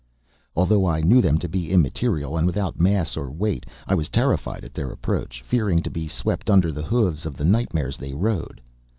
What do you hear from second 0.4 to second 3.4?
Although I knew them to be immaterial and without mass or